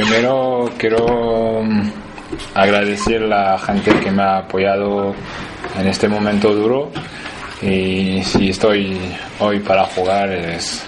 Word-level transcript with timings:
primero 0.00 0.70
quiero 0.76 1.62
mm, 1.62 1.90
agradecer 2.54 3.22
a 3.22 3.26
la 3.26 3.58
gente 3.58 3.90
que 4.00 4.10
me 4.10 4.22
ha 4.22 4.38
apoyado 4.38 5.14
en 5.80 5.86
este 5.86 6.06
momento 6.06 6.52
duro 6.52 6.90
y 7.62 8.22
si 8.22 8.50
estoy 8.50 8.98
hoy 9.40 9.58
para 9.60 9.84
jugar 9.84 10.30
es 10.32 10.84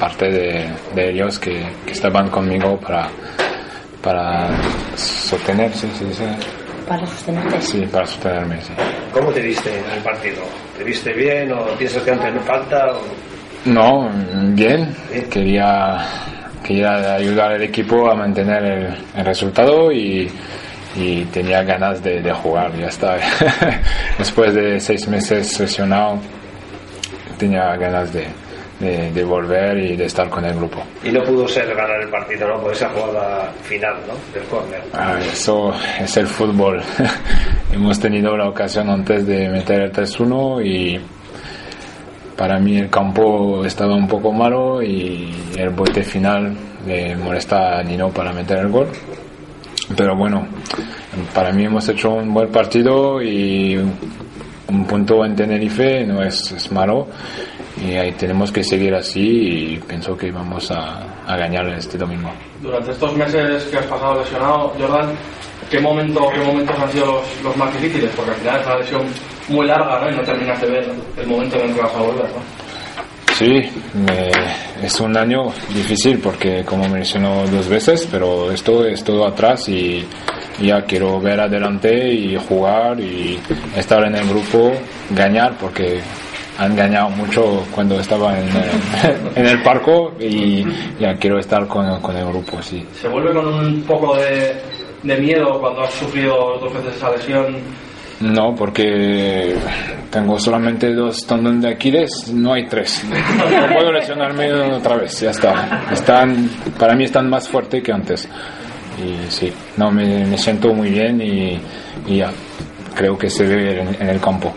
parte 0.00 0.28
de, 0.28 0.68
de 0.96 1.10
ellos 1.10 1.38
que, 1.38 1.64
que 1.86 1.92
estaban 1.92 2.28
conmigo 2.30 2.76
para, 2.78 3.08
para 4.02 4.48
sostener, 4.96 5.72
sí, 5.72 5.88
sí, 5.96 6.06
sí. 6.12 6.24
Para 6.88 7.06
sostenerte. 7.06 7.62
Sí, 7.62 7.86
para 7.92 8.06
sostenerme, 8.06 8.60
sí. 8.62 8.72
¿Cómo 9.12 9.30
te 9.30 9.40
viste 9.40 9.70
en 9.78 9.88
el 9.88 10.02
partido? 10.02 10.42
¿Te 10.76 10.82
viste 10.82 11.12
bien 11.12 11.52
o 11.52 11.64
piensas 11.78 12.02
que 12.02 12.10
antes 12.10 12.34
no 12.34 12.40
falta? 12.40 12.86
o- 12.92 13.00
No, 13.70 14.10
bien. 14.54 14.92
Quería, 15.30 16.04
quería 16.70 17.14
ayudar 17.16 17.50
al 17.50 17.62
equipo 17.64 18.08
a 18.08 18.14
mantener 18.14 18.62
el, 18.62 18.96
el 19.16 19.24
resultado 19.26 19.90
y, 19.90 20.30
y 20.94 21.24
tenía 21.24 21.64
ganas 21.64 22.00
de, 22.00 22.22
de 22.22 22.32
jugar. 22.32 22.72
Ya 22.78 22.86
está. 22.86 23.16
Después 24.18 24.54
de 24.54 24.78
seis 24.78 25.08
meses 25.08 25.58
lesionado, 25.58 26.20
tenía 27.36 27.74
ganas 27.76 28.12
de, 28.12 28.28
de, 28.78 29.10
de 29.10 29.24
volver 29.24 29.78
y 29.78 29.96
de 29.96 30.04
estar 30.04 30.28
con 30.30 30.44
el 30.44 30.54
grupo. 30.54 30.80
Y 31.02 31.10
no 31.10 31.24
pudo 31.24 31.48
ser 31.48 31.74
ganar 31.74 32.00
el 32.02 32.08
partido, 32.08 32.46
¿no? 32.46 32.60
Por 32.62 32.72
esa 32.72 32.88
jugada 32.90 33.52
final, 33.64 33.96
¿no? 34.06 34.14
Del 34.32 34.48
córner. 34.48 34.80
Ah, 34.92 35.18
eso 35.20 35.74
es 35.98 36.16
el 36.18 36.28
fútbol. 36.28 36.80
Hemos 37.72 37.98
tenido 37.98 38.36
la 38.36 38.48
ocasión 38.48 38.88
antes 38.90 39.26
de 39.26 39.48
meter 39.48 39.80
el 39.80 39.92
3-1 39.92 40.64
y 40.64 41.00
para 42.40 42.58
mí 42.58 42.78
el 42.78 42.88
campo 42.88 43.66
estaba 43.66 43.94
un 43.94 44.08
poco 44.08 44.32
malo 44.32 44.82
y 44.82 45.30
el 45.58 45.68
bote 45.68 46.02
final 46.02 46.56
le 46.86 47.14
molesta 47.14 47.78
a 47.78 47.82
Nino 47.82 48.08
para 48.08 48.32
meter 48.32 48.60
el 48.60 48.68
gol. 48.70 48.88
Pero 49.94 50.16
bueno, 50.16 50.48
para 51.34 51.52
mí 51.52 51.66
hemos 51.66 51.86
hecho 51.90 52.12
un 52.12 52.32
buen 52.32 52.48
partido 52.48 53.20
y 53.20 53.76
un 53.76 54.84
punto 54.86 55.22
en 55.22 55.36
Tenerife 55.36 56.06
no 56.06 56.22
es, 56.22 56.50
es 56.52 56.72
malo 56.72 57.08
y 57.76 57.92
ahí 57.96 58.12
tenemos 58.12 58.50
que 58.50 58.64
seguir 58.64 58.94
así 58.94 59.74
y 59.74 59.76
pienso 59.86 60.16
que 60.16 60.30
vamos 60.30 60.70
a, 60.70 61.24
a 61.26 61.36
ganar 61.36 61.68
este 61.68 61.98
domingo. 61.98 62.30
Durante 62.62 62.92
estos 62.92 63.14
meses 63.18 63.64
que 63.64 63.76
has 63.76 63.86
pasado 63.86 64.18
lesionado, 64.18 64.72
Jordan, 64.78 65.10
¿qué, 65.70 65.80
momento, 65.80 66.28
qué 66.34 66.40
momentos 66.40 66.76
han 66.78 66.90
sido 66.92 67.06
los, 67.06 67.42
los 67.44 67.56
más 67.56 67.72
difíciles? 67.74 68.10
Porque 68.16 68.32
al 68.32 68.36
final 68.38 68.60
es 68.60 68.66
una 68.66 68.76
lesión 68.78 69.02
muy 69.48 69.66
larga 69.66 70.00
¿no? 70.00 70.10
y 70.10 70.14
no 70.16 70.22
terminas 70.22 70.60
de 70.60 70.70
ver 70.70 70.90
el 71.16 71.26
momento 71.26 71.56
en 71.56 71.68
el 71.70 71.74
que 71.74 71.80
vas 71.80 71.94
a 71.94 71.98
volver. 72.00 72.24
¿no? 72.24 72.60
Sí, 73.34 73.70
me- 73.94 74.84
es 74.86 75.00
un 75.00 75.16
año 75.16 75.46
difícil 75.74 76.18
porque 76.18 76.62
como 76.64 76.88
me 76.88 76.98
lesionó 76.98 77.46
dos 77.46 77.68
veces, 77.68 78.06
pero 78.10 78.50
esto 78.52 78.84
es 78.86 79.02
todo 79.02 79.26
atrás 79.26 79.68
y 79.68 80.04
ya 80.60 80.82
quiero 80.82 81.20
ver 81.20 81.40
adelante 81.40 82.12
y 82.12 82.36
jugar 82.36 83.00
y 83.00 83.38
estar 83.76 84.04
en 84.04 84.14
el 84.16 84.28
grupo, 84.28 84.72
ganar 85.10 85.54
porque 85.58 86.00
han 86.58 86.76
ganado 86.76 87.08
mucho 87.10 87.64
cuando 87.74 87.98
estaba 87.98 88.38
en 88.38 88.46
el, 88.48 89.32
en 89.36 89.46
el 89.46 89.62
parco 89.62 90.12
y 90.20 90.62
ya 90.98 91.14
quiero 91.16 91.38
estar 91.38 91.66
con, 91.66 91.98
con 92.02 92.14
el 92.16 92.26
grupo, 92.26 92.60
sí. 92.62 92.86
¿Se 93.00 93.08
vuelve 93.08 93.32
con 93.32 93.46
un 93.48 93.82
poco 93.84 94.16
de, 94.16 94.54
de 95.02 95.16
miedo 95.16 95.60
cuando 95.60 95.82
has 95.82 95.94
sufrido 95.94 96.58
dos 96.60 96.72
veces 96.74 96.96
esa 96.96 97.10
lesión? 97.10 97.56
No, 98.20 98.54
porque 98.54 99.56
tengo 100.10 100.38
solamente 100.38 100.92
dos 100.94 101.26
tendones 101.26 101.62
de 101.62 101.68
Aquiles, 101.70 102.30
no 102.34 102.52
hay 102.52 102.66
tres. 102.66 103.02
No 103.08 103.74
puedo 103.74 103.92
lesionarme 103.92 104.52
otra 104.52 104.96
vez, 104.96 105.20
ya 105.20 105.30
está. 105.30 105.84
Están, 105.90 106.50
para 106.78 106.94
mí 106.94 107.04
están 107.04 107.30
más 107.30 107.48
fuertes 107.48 107.82
que 107.82 107.92
antes. 107.92 108.28
Y 109.02 109.30
sí, 109.30 109.50
no, 109.78 109.90
me, 109.90 110.26
me 110.26 110.36
siento 110.36 110.74
muy 110.74 110.90
bien 110.90 111.20
y, 111.22 111.58
y 112.06 112.18
ya, 112.18 112.30
creo 112.94 113.16
que 113.16 113.30
se 113.30 113.46
ve 113.46 113.80
en, 113.80 113.96
en 114.02 114.08
el 114.10 114.20
campo. 114.20 114.52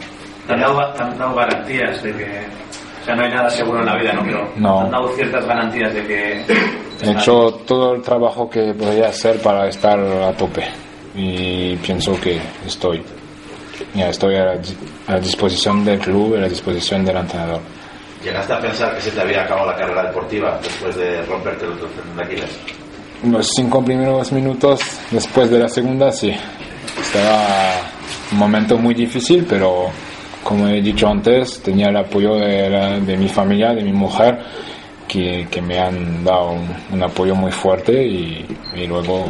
Te 0.45 0.53
han, 0.53 0.59
dado, 0.59 0.93
te 0.93 1.03
han 1.03 1.17
dado 1.17 1.35
garantías 1.35 2.03
de 2.03 2.11
que. 2.11 2.62
O 3.03 3.05
sea, 3.05 3.15
no 3.15 3.23
hay 3.23 3.31
nada 3.31 3.49
seguro 3.49 3.79
en 3.81 3.85
la 3.85 3.97
vida, 3.97 4.13
¿no? 4.13 4.23
Pero 4.23 4.49
No. 4.55 4.81
han 4.81 4.91
dado 4.91 5.09
ciertas 5.09 5.45
garantías 5.45 5.93
de 5.93 6.07
que. 6.07 6.45
He 7.01 7.11
hecho 7.11 7.51
todo 7.67 7.95
el 7.95 8.01
trabajo 8.01 8.49
que 8.49 8.73
podía 8.73 9.09
hacer 9.09 9.41
para 9.41 9.67
estar 9.67 9.99
a 9.99 10.31
tope 10.37 10.63
y 11.13 11.75
pienso 11.77 12.17
que 12.21 12.39
estoy. 12.65 13.03
Ya 13.93 14.07
estoy 14.07 14.35
a 14.35 14.55
la, 15.07 15.19
disposición 15.19 15.83
del 15.83 15.99
club 15.99 16.35
y 16.35 16.37
a 16.37 16.41
la 16.41 16.47
disposición 16.47 17.03
del 17.03 17.17
entrenador. 17.17 17.59
¿Llegaste 18.23 18.53
a 18.53 18.59
pensar 18.61 18.95
que 18.95 19.01
se 19.01 19.11
te 19.11 19.19
había 19.19 19.43
acabado 19.43 19.67
la 19.71 19.75
carrera 19.75 20.03
deportiva 20.03 20.57
después 20.63 20.95
de 20.95 21.21
romperte 21.23 21.65
el 21.65 21.71
tendón 21.73 22.15
de 22.17 22.23
Aquiles? 22.23 22.59
Los 23.29 23.49
cinco 23.53 23.83
primeros 23.83 24.31
minutos 24.31 24.79
después 25.11 25.49
de 25.49 25.59
la 25.59 25.67
segunda, 25.67 26.09
sí. 26.11 26.33
Estaba 27.01 27.81
un 28.31 28.37
momento 28.37 28.77
muy 28.77 28.93
difícil, 28.93 29.45
pero 29.47 29.87
como 30.43 30.67
he 30.67 30.81
dicho 30.81 31.07
antes, 31.07 31.61
tenía 31.61 31.89
el 31.89 31.97
apoyo 31.97 32.35
de, 32.35 32.69
la- 32.69 32.99
de 32.99 33.17
mi 33.17 33.27
familia, 33.27 33.73
de 33.73 33.83
mi 33.83 33.93
mujer, 33.93 34.39
que, 35.07 35.47
que 35.49 35.61
me 35.61 35.79
han 35.79 36.23
dado 36.23 36.51
un, 36.51 36.67
un 36.91 37.03
apoyo 37.03 37.35
muy 37.35 37.51
fuerte 37.51 38.05
y, 38.05 38.45
y 38.75 38.87
luego 38.87 39.25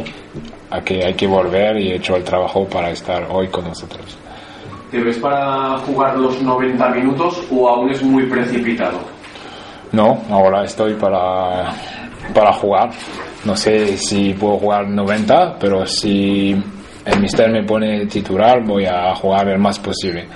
hay 0.70 0.80
que, 0.82 1.04
hay 1.04 1.14
que 1.14 1.26
volver 1.26 1.76
y 1.78 1.90
he 1.90 1.96
hecho 1.96 2.16
el 2.16 2.24
trabajo 2.24 2.64
para 2.66 2.90
estar 2.90 3.26
hoy 3.30 3.48
con 3.48 3.64
nosotros. 3.64 4.16
¿Te 4.90 5.00
ves 5.02 5.18
para 5.18 5.76
jugar 5.78 6.16
los 6.16 6.40
90 6.40 6.88
minutos 6.90 7.42
o 7.50 7.68
aún 7.68 7.90
es 7.90 8.02
muy 8.02 8.24
precipitado? 8.26 8.98
No, 9.92 10.22
ahora 10.30 10.64
estoy 10.64 10.94
para, 10.94 11.72
para 12.32 12.52
jugar. 12.52 12.90
No 13.44 13.56
sé 13.56 13.96
si 13.96 14.32
puedo 14.34 14.56
jugar 14.58 14.88
90, 14.88 15.58
pero 15.58 15.84
si 15.86 16.50
el 17.04 17.20
mister 17.20 17.50
me 17.50 17.62
pone 17.64 18.06
titular, 18.06 18.64
voy 18.64 18.86
a 18.86 19.14
jugar 19.16 19.48
el 19.48 19.58
más 19.58 19.78
posible. 19.78 20.26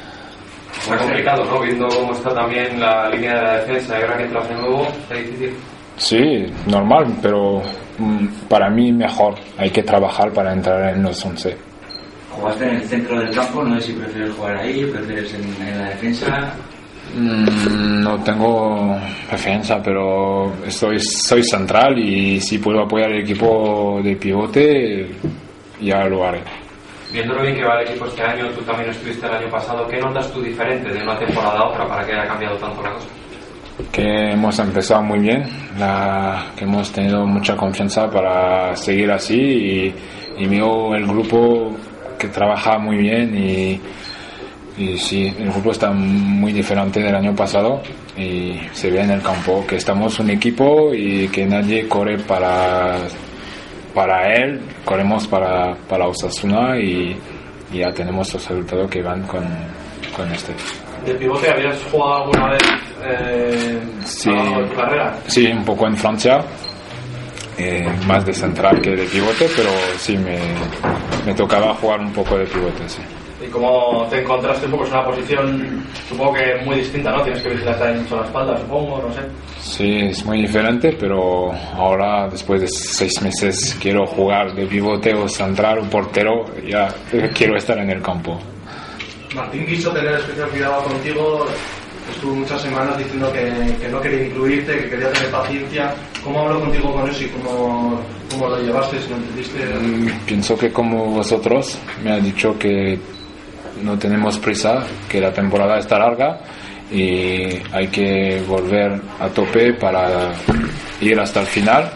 Está 0.76 0.96
complicado, 0.98 1.44
¿no? 1.44 1.60
Viendo 1.60 1.88
cómo 1.88 2.12
está 2.12 2.34
también 2.34 2.78
la 2.80 3.08
línea 3.10 3.34
de 3.34 3.42
la 3.42 3.56
defensa 3.60 3.98
y 3.98 4.02
ahora 4.02 4.16
que 4.18 4.24
entras 4.24 4.48
de 4.48 4.54
nuevo, 4.54 4.82
está 4.86 5.14
difícil. 5.14 5.54
Sí, 5.96 6.46
normal, 6.66 7.06
pero 7.20 7.62
mm, 7.98 8.26
para 8.48 8.70
mí 8.70 8.92
mejor. 8.92 9.34
Hay 9.56 9.70
que 9.70 9.82
trabajar 9.82 10.30
para 10.32 10.52
entrar 10.52 10.94
en 10.94 11.02
los 11.02 11.24
11. 11.24 11.56
Jugaste 12.30 12.64
en 12.68 12.74
el 12.76 12.82
centro 12.88 13.18
del 13.18 13.34
campo, 13.34 13.64
no 13.64 13.80
sé 13.80 13.88
si 13.88 13.92
prefieres 13.94 14.32
jugar 14.34 14.56
ahí, 14.58 14.84
prefieres 14.84 15.34
en, 15.34 15.66
en 15.66 15.78
la 15.78 15.88
defensa. 15.90 16.52
Mm, 17.16 18.02
No 18.02 18.22
tengo 18.22 18.96
preferencia, 19.28 19.80
pero 19.82 20.52
estoy, 20.64 21.00
soy 21.00 21.42
central 21.42 21.98
y 21.98 22.40
si 22.40 22.58
puedo 22.58 22.82
apoyar 22.82 23.10
el 23.10 23.22
equipo 23.22 24.00
de 24.04 24.14
pivote, 24.14 25.10
ya 25.80 26.04
lo 26.04 26.24
haré. 26.24 26.42
Viendo 27.12 27.34
lo 27.34 27.42
bien 27.42 27.56
que 27.56 27.64
va 27.64 27.80
el 27.80 27.88
equipo 27.88 28.06
este 28.06 28.22
año, 28.22 28.48
tú 28.50 28.60
también 28.62 28.90
estuviste 28.90 29.26
el 29.26 29.32
año 29.32 29.50
pasado, 29.50 29.88
¿qué 29.88 29.98
notas 29.98 30.30
tú 30.32 30.42
diferente 30.42 30.92
de 30.92 31.02
una 31.02 31.18
temporada 31.18 31.58
a 31.58 31.68
otra 31.68 31.88
para 31.88 32.04
que 32.04 32.12
haya 32.12 32.26
cambiado 32.26 32.56
tanto 32.56 32.82
la 32.82 32.92
cosa? 32.92 33.06
que 33.92 34.32
hemos 34.32 34.58
empezado 34.58 35.02
muy 35.02 35.20
bien, 35.20 35.44
la, 35.78 36.46
que 36.56 36.64
hemos 36.64 36.90
tenido 36.90 37.24
mucha 37.26 37.56
confianza 37.56 38.10
para 38.10 38.74
seguir 38.76 39.10
así 39.10 39.36
y, 39.36 39.94
y 40.36 40.46
veo 40.46 40.94
el 40.94 41.06
grupo 41.06 41.76
que 42.18 42.28
trabaja 42.28 42.78
muy 42.78 42.96
bien 42.96 43.36
y, 43.38 43.80
y 44.76 44.98
sí, 44.98 45.32
el 45.38 45.50
grupo 45.50 45.70
está 45.72 45.90
muy 45.90 46.52
diferente 46.52 47.00
del 47.00 47.14
año 47.14 47.34
pasado 47.34 47.80
y 48.16 48.58
se 48.72 48.90
ve 48.90 49.00
en 49.00 49.10
el 49.10 49.22
campo 49.22 49.64
que 49.66 49.76
estamos 49.76 50.18
un 50.18 50.30
equipo 50.30 50.92
y 50.92 51.28
que 51.28 51.46
nadie 51.46 51.88
corre 51.88 52.18
para, 52.18 52.98
para 53.98 54.32
él, 54.32 54.60
corremos 54.84 55.26
para, 55.26 55.74
para 55.88 56.06
Osasuna 56.06 56.78
y, 56.78 57.18
y 57.72 57.78
ya 57.78 57.92
tenemos 57.92 58.32
los 58.32 58.48
resultados 58.48 58.88
que 58.88 59.02
van 59.02 59.22
con, 59.26 59.44
con 60.16 60.30
este. 60.30 60.52
¿De 61.04 61.14
pivote 61.14 61.50
habías 61.50 61.82
jugado 61.90 62.24
alguna 62.26 62.50
vez 62.52 62.62
eh, 63.04 63.80
Sí. 64.04 64.30
a 64.30 64.68
tu 64.68 64.76
carrera? 64.76 65.16
Sí, 65.26 65.46
un 65.48 65.64
poco 65.64 65.88
en 65.88 65.96
Francia, 65.96 66.38
eh, 67.58 67.88
más 68.06 68.24
de 68.24 68.32
central 68.32 68.80
que 68.80 68.90
de 68.90 69.02
pivote, 69.04 69.48
pero 69.56 69.70
sí 69.96 70.16
me, 70.16 70.38
me 71.26 71.34
tocaba 71.34 71.74
jugar 71.74 71.98
un 71.98 72.12
poco 72.12 72.38
de 72.38 72.44
pivote, 72.46 72.88
sí. 72.88 73.02
¿Y 73.40 73.46
cómo 73.50 74.04
te 74.10 74.20
encontraste 74.20 74.66
un 74.66 74.72
poco? 74.72 74.84
Es 74.84 74.90
una 74.90 75.04
posición, 75.04 75.84
supongo 76.08 76.34
que 76.34 76.64
muy 76.64 76.76
distinta, 76.76 77.12
¿no? 77.12 77.22
Tienes 77.22 77.40
que 77.42 77.50
vigilar 77.50 77.78
también 77.78 78.02
mucho 78.02 78.16
la 78.16 78.24
espalda, 78.26 78.58
supongo, 78.58 79.00
no 79.06 79.12
sé. 79.14 79.20
Sí, 79.60 79.98
es 80.10 80.24
muy 80.24 80.42
diferente, 80.42 80.96
pero 80.98 81.52
ahora, 81.76 82.28
después 82.28 82.60
de 82.60 82.66
seis 82.68 83.12
meses, 83.22 83.76
quiero 83.80 84.06
jugar 84.06 84.54
de 84.54 84.66
pivote 84.66 85.14
o 85.14 85.28
central 85.28 85.88
portero, 85.88 86.46
ya 86.66 86.88
quiero 87.32 87.56
estar 87.56 87.78
en 87.78 87.90
el 87.90 88.02
campo. 88.02 88.38
Martín 89.36 89.66
quiso 89.66 89.90
tener 89.92 90.14
especial 90.14 90.48
cuidado 90.48 90.82
contigo, 90.84 91.46
estuvo 92.10 92.34
muchas 92.34 92.60
semanas 92.62 92.98
diciendo 92.98 93.30
que, 93.32 93.76
que 93.80 93.88
no 93.88 94.00
quería 94.00 94.26
incluirte, 94.26 94.72
que 94.78 94.88
quería 94.90 95.12
tener 95.12 95.30
paciencia. 95.30 95.94
¿Cómo 96.24 96.40
habló 96.40 96.60
contigo 96.60 96.92
con 96.92 97.08
eso 97.08 97.22
y 97.24 97.28
cómo, 97.28 98.00
cómo 98.32 98.48
lo 98.48 98.58
llevaste, 98.60 98.98
si 99.00 99.10
lo 99.10 99.16
entendiste? 99.16 99.58
Mm, 99.80 100.08
Pienso 100.26 100.58
que 100.58 100.72
como 100.72 101.06
vosotros 101.10 101.78
me 102.02 102.10
ha 102.12 102.18
dicho 102.18 102.58
que 102.58 102.98
no 103.82 103.98
tenemos 103.98 104.38
prisa, 104.38 104.84
que 105.08 105.20
la 105.20 105.32
temporada 105.32 105.78
está 105.78 105.98
larga 105.98 106.40
y 106.90 107.60
hay 107.72 107.88
que 107.88 108.42
volver 108.46 109.00
a 109.20 109.28
tope 109.28 109.74
para 109.74 110.32
ir 111.00 111.18
hasta 111.20 111.40
el 111.40 111.46
final 111.46 111.90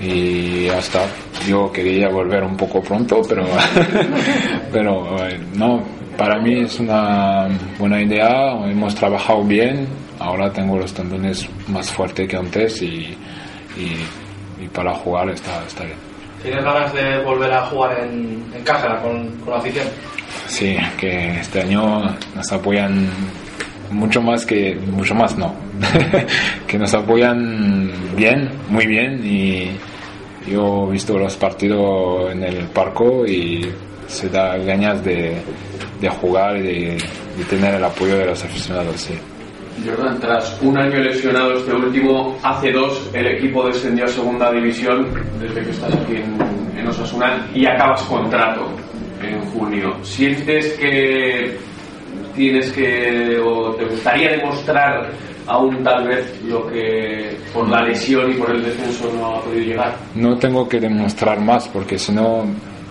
y 0.00 0.68
hasta 0.68 1.04
yo 1.46 1.70
quería 1.70 2.08
volver 2.08 2.42
un 2.42 2.56
poco 2.56 2.82
pronto, 2.82 3.22
pero, 3.28 3.44
pero 4.72 5.26
eh, 5.26 5.40
no, 5.54 5.82
para 6.16 6.40
mí 6.40 6.60
es 6.60 6.80
una 6.80 7.48
buena 7.78 8.02
idea, 8.02 8.52
hemos 8.68 8.94
trabajado 8.94 9.44
bien, 9.44 9.86
ahora 10.18 10.52
tengo 10.52 10.76
los 10.76 10.92
tendones 10.92 11.48
más 11.68 11.90
fuertes 11.90 12.28
que 12.28 12.36
antes 12.36 12.82
y, 12.82 13.16
y, 13.76 14.68
para 14.72 14.94
jugar 14.94 15.28
está, 15.30 15.64
está 15.66 15.84
bien. 15.84 15.96
¿Tienes 16.42 16.64
ganas 16.64 16.92
de 16.94 17.18
volver 17.24 17.52
a 17.52 17.66
jugar 17.66 17.98
en, 18.04 18.44
en 18.54 18.62
casa 18.64 18.96
con, 19.02 19.28
con 19.38 19.50
la 19.50 19.58
afición? 19.58 19.86
Sí, 20.46 20.76
que 20.98 21.40
este 21.40 21.60
año 21.62 22.02
nos 22.34 22.52
apoyan 22.52 23.08
mucho 23.90 24.22
más 24.22 24.46
que 24.46 24.74
mucho 24.74 25.14
más 25.14 25.36
no 25.36 25.54
que 26.66 26.78
nos 26.78 26.94
apoyan 26.94 27.90
bien 28.16 28.50
muy 28.70 28.86
bien 28.86 29.20
y 29.24 29.70
yo 30.50 30.88
he 30.88 30.92
visto 30.92 31.18
los 31.18 31.36
partidos 31.36 32.32
en 32.32 32.42
el 32.42 32.64
parco 32.68 33.26
y 33.26 33.70
se 34.06 34.28
da 34.28 34.56
ganas 34.58 35.04
de, 35.04 35.36
de 36.00 36.08
jugar 36.08 36.56
y 36.56 36.62
de, 36.62 36.98
de 37.36 37.44
tener 37.48 37.74
el 37.74 37.84
apoyo 37.84 38.16
de 38.16 38.26
los 38.26 38.42
aficionados 38.44 39.00
sí. 39.00 39.14
Jordan, 39.86 40.20
tras 40.20 40.58
un 40.60 40.76
año 40.76 40.98
lesionado 40.98 41.54
este 41.54 41.72
último, 41.72 42.36
hace 42.42 42.70
dos 42.72 43.08
el 43.14 43.26
equipo 43.26 43.66
descendió 43.66 44.04
a 44.04 44.08
segunda 44.08 44.52
división 44.52 45.08
desde 45.40 45.62
que 45.62 45.70
estás 45.70 45.94
aquí 45.94 46.16
en, 46.16 46.78
en 46.78 46.86
Osasuna 46.86 47.46
y 47.54 47.64
acabas 47.66 48.02
contrato 48.02 48.68
junio. 49.52 49.96
¿Sientes 50.02 50.72
que 50.74 51.56
tienes 52.34 52.72
que 52.72 53.38
o 53.38 53.74
te 53.74 53.84
gustaría 53.84 54.30
demostrar 54.32 55.10
aún 55.46 55.82
tal 55.82 56.06
vez 56.08 56.40
lo 56.44 56.66
que 56.68 57.36
por 57.52 57.68
la 57.68 57.82
lesión 57.82 58.30
y 58.30 58.34
por 58.34 58.50
el 58.50 58.62
descenso 58.64 59.12
no 59.16 59.36
ha 59.36 59.40
podido 59.42 59.64
llegar? 59.64 59.96
No 60.14 60.36
tengo 60.38 60.68
que 60.68 60.80
demostrar 60.80 61.40
más 61.40 61.68
porque 61.68 61.98
si 61.98 62.12
no 62.12 62.44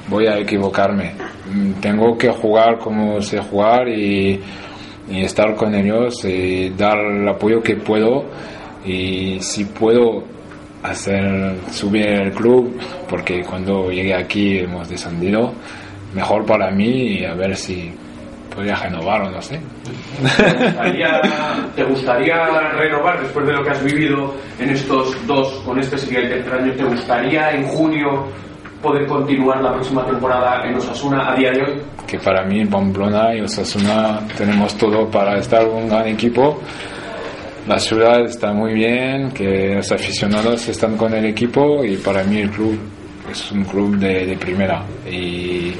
voy 0.07 0.27
a 0.27 0.37
equivocarme. 0.37 1.13
Mm, 1.53 1.73
Tengo 1.81 2.17
que 2.17 2.29
jugar 2.29 2.77
como 2.79 3.21
sé 3.21 3.39
jugar 3.39 3.87
y, 3.87 4.39
y 5.09 5.23
estar 5.23 5.55
con 5.55 5.73
ellos 5.75 6.23
y 6.25 6.69
dar 6.71 6.97
el 6.99 7.27
apoyo 7.27 7.61
que 7.61 7.75
puedo 7.77 8.25
y 8.85 9.39
si 9.39 9.65
puedo 9.65 10.23
hacer 10.83 11.55
subir 11.71 12.07
el 12.07 12.31
club 12.31 12.75
porque 13.07 13.41
cuando 13.43 13.91
llegué 13.91 14.15
aquí 14.15 14.57
hemos 14.59 14.89
descendido 14.89 15.53
mejor 16.13 16.45
para 16.45 16.71
mí 16.71 17.19
y 17.19 17.25
a 17.25 17.33
ver 17.33 17.55
si 17.55 17.93
podría 18.53 18.75
renovar 18.75 19.21
o 19.21 19.29
no 19.31 19.41
sé 19.41 19.59
¿Te 20.37 20.65
gustaría, 20.65 21.21
te 21.75 21.83
gustaría 21.83 22.45
renovar 22.77 23.21
después 23.21 23.45
de 23.47 23.53
lo 23.53 23.63
que 23.63 23.69
has 23.69 23.83
vivido 23.83 24.33
en 24.59 24.69
estos 24.69 25.15
dos, 25.25 25.61
con 25.65 25.79
este 25.79 25.97
sería 25.97 26.19
el 26.19 26.29
tercer 26.29 26.53
año? 26.53 26.73
¿Te 26.73 26.83
gustaría 26.83 27.51
en 27.51 27.63
junio 27.63 28.27
poder 28.81 29.07
continuar 29.07 29.61
la 29.61 29.71
próxima 29.73 30.05
temporada 30.05 30.67
en 30.67 30.75
Osasuna 30.75 31.31
a 31.31 31.35
día 31.35 31.51
de 31.51 31.61
hoy? 31.63 31.81
que 32.11 32.19
para 32.19 32.43
mí 32.43 32.65
Pamplona 32.65 33.33
y 33.33 33.39
Osasuna 33.39 34.19
tenemos 34.37 34.75
todo 34.75 35.09
para 35.09 35.37
estar 35.37 35.65
un 35.65 35.87
gran 35.87 36.07
equipo. 36.07 36.59
La 37.65 37.79
ciudad 37.79 38.25
está 38.25 38.51
muy 38.51 38.73
bien, 38.73 39.31
que 39.31 39.75
los 39.75 39.89
aficionados 39.93 40.67
están 40.67 40.97
con 40.97 41.13
el 41.13 41.23
equipo 41.25 41.85
y 41.85 41.95
para 41.95 42.23
mí 42.25 42.39
el 42.39 42.49
club 42.49 42.77
es 43.31 43.51
un 43.53 43.63
club 43.63 43.95
de, 43.97 44.25
de 44.25 44.35
primera 44.35 44.83
y 45.09 45.71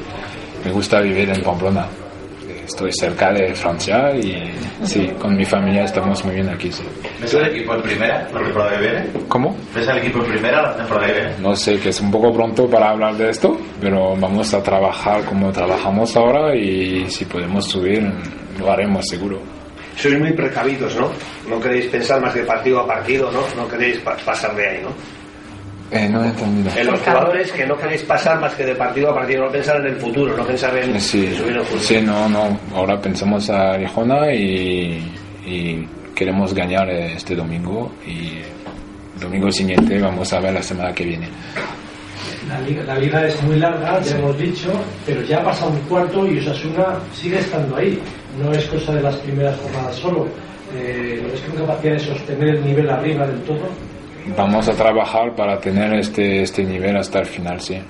me 0.65 0.71
gusta 0.71 0.99
vivir 1.01 1.29
en 1.29 1.41
Pamplona. 1.43 1.85
Estoy 2.65 2.91
cerca 2.93 3.31
de 3.33 3.53
Francia 3.53 4.15
y 4.15 4.49
sí, 4.83 5.07
con 5.19 5.35
mi 5.35 5.43
familia 5.43 5.83
estamos 5.83 6.23
muy 6.23 6.35
bien 6.35 6.49
aquí. 6.49 6.71
Sí. 6.71 6.83
¿Ves 7.19 7.35
al 7.35 7.47
equipo 7.47 7.73
en 7.75 7.81
primera 7.81 8.29
la 8.33 8.39
temporada 8.41 8.71
que 8.77 8.81
viene? 8.81 9.07
¿Cómo? 9.27 9.57
¿Ves 9.75 9.87
al 9.89 9.97
equipo 9.97 10.19
en 10.19 10.25
primera 10.31 10.61
la 10.61 10.75
temporada 10.77 11.07
que 11.07 11.13
viene? 11.19 11.33
No 11.39 11.55
sé, 11.55 11.77
que 11.79 11.89
es 11.89 11.99
un 11.99 12.09
poco 12.11 12.31
pronto 12.33 12.69
para 12.69 12.91
hablar 12.91 13.15
de 13.15 13.29
esto, 13.29 13.57
pero 13.81 14.15
vamos 14.15 14.53
a 14.53 14.63
trabajar 14.63 15.25
como 15.25 15.51
trabajamos 15.51 16.15
ahora 16.15 16.55
y 16.55 17.09
si 17.09 17.25
podemos 17.25 17.65
subir 17.65 18.09
lo 18.59 18.71
haremos 18.71 19.05
seguro. 19.07 19.39
Sois 19.97 20.17
muy 20.17 20.31
precavidos, 20.31 20.95
¿no? 20.95 21.09
No 21.49 21.59
queréis 21.59 21.87
pensar 21.87 22.21
más 22.21 22.33
de 22.33 22.43
partido 22.43 22.79
a 22.79 22.87
partido, 22.87 23.29
¿no? 23.31 23.41
No 23.61 23.67
queréis 23.67 23.97
pa- 23.99 24.15
pasar 24.23 24.55
de 24.55 24.65
ahí, 24.67 24.81
¿no? 24.81 24.89
Eh, 25.91 26.07
no 26.09 26.23
he 26.23 26.27
entendido. 26.27 26.71
En 26.77 26.87
los 26.87 26.99
jugadores 27.01 27.51
que 27.51 27.65
no 27.65 27.77
queréis 27.77 28.03
pasar 28.03 28.39
más 28.39 28.53
que 28.55 28.65
de 28.65 28.75
partido 28.75 29.11
a 29.11 29.15
partido, 29.15 29.43
no 29.45 29.51
pensar 29.51 29.77
en 29.81 29.87
el 29.87 29.95
futuro, 29.97 30.35
no 30.37 30.45
pensar 30.45 30.75
en 30.77 30.99
Sí, 31.01 31.33
subir 31.35 31.57
el 31.57 31.63
futuro. 31.63 31.81
sí, 31.81 32.01
no, 32.01 32.29
no. 32.29 32.57
Ahora 32.73 32.99
pensamos 33.01 33.49
a 33.49 33.75
Rijona 33.77 34.33
y, 34.33 35.11
y 35.45 35.87
queremos 36.15 36.53
ganar 36.53 36.89
este 36.89 37.35
domingo 37.35 37.91
y 38.07 38.37
el 39.15 39.19
domingo 39.21 39.51
siguiente 39.51 39.99
vamos 39.99 40.31
a 40.31 40.39
ver 40.39 40.53
la 40.53 40.63
semana 40.63 40.93
que 40.93 41.03
viene. 41.03 41.27
La 42.47 42.59
liga, 42.61 42.83
la 42.83 42.97
liga 42.97 43.27
es 43.27 43.41
muy 43.43 43.57
larga, 43.57 43.99
ya 44.01 44.17
hemos 44.17 44.37
dicho, 44.37 44.71
pero 45.05 45.21
ya 45.23 45.39
ha 45.39 45.43
pasado 45.43 45.71
un 45.71 45.79
cuarto 45.81 46.25
y 46.25 46.39
Osasuna 46.39 46.85
sigue 47.13 47.39
estando 47.39 47.75
ahí. 47.75 47.99
No 48.41 48.51
es 48.53 48.65
cosa 48.65 48.93
de 48.93 49.01
las 49.01 49.15
primeras 49.17 49.57
jornadas 49.59 49.95
solo. 49.97 50.27
Eh, 50.73 51.21
¿Es 51.33 51.41
con 51.41 51.65
capacidad 51.65 51.93
de 51.93 51.99
sostener 51.99 52.49
el 52.55 52.65
nivel 52.65 52.89
arriba 52.89 53.27
del 53.27 53.41
todo? 53.41 53.67
Vamos 54.37 54.67
a 54.67 54.73
trabajar 54.73 55.35
para 55.35 55.59
tener 55.59 55.93
este, 55.93 56.43
este 56.43 56.63
nivel 56.63 56.95
hasta 56.97 57.19
el 57.19 57.25
final, 57.25 57.59
sí. 57.59 57.81